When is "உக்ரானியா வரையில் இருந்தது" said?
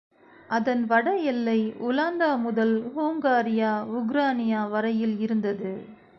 3.91-5.71